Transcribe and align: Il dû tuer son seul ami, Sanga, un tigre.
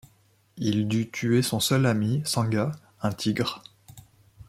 Il 0.57 0.87
dû 0.87 1.11
tuer 1.11 1.43
son 1.43 1.59
seul 1.59 1.85
ami, 1.85 2.23
Sanga, 2.25 2.71
un 3.03 3.11
tigre. 3.11 3.61